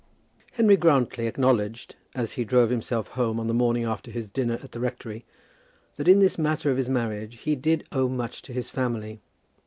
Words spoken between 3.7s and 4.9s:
after his dinner at the